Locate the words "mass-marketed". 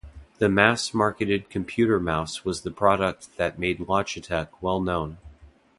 0.49-1.51